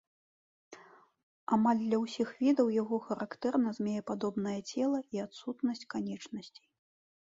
[1.57, 6.65] Амаль для ўсіх відаў яго характэрна змеепадобнае цела і адсутнасць канечнасцей.